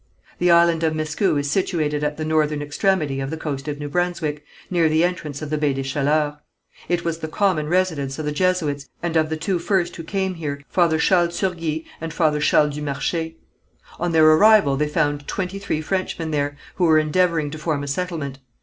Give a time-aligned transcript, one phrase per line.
[0.39, 3.87] The island of Miscou is situated at the northern extremity of the coast of New
[3.87, 6.37] Brunswick, near the entrance of the Baie des Chaleurs.
[6.89, 10.33] It was the common residence of the Jesuits and of the two first who came
[10.33, 13.35] here, Father Charles Turgis and Father Charles du Marché.
[13.99, 17.87] On their arrival they found twenty three Frenchmen there, who were endeavouring to form a
[17.87, 18.39] settlement.